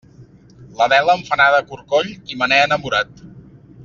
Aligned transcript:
L'Adela 0.79 1.13
em 1.19 1.21
fa 1.27 1.35
anar 1.37 1.49
de 1.55 1.59
corcoll 1.73 2.09
i 2.33 2.39
me 2.41 2.47
n'he 2.51 2.59
enamorat. 2.71 3.23